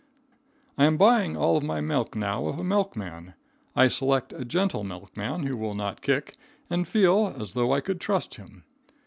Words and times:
I 0.79 0.85
am 0.85 0.97
buying 0.97 1.37
all 1.37 1.61
my 1.61 1.79
milk 1.79 2.15
now 2.15 2.47
of 2.47 2.57
a 2.57 2.63
milkman. 2.63 3.35
I 3.75 3.87
select 3.87 4.33
a 4.33 4.43
gentle 4.43 4.83
milkman 4.83 5.43
who 5.45 5.55
will 5.55 5.75
not 5.75 6.01
kick, 6.01 6.37
and 6.71 6.87
feel 6.87 7.31
as 7.39 7.53
though 7.53 7.71
I 7.71 7.81
could 7.81 8.01
trust 8.01 8.33
him. 8.33 8.63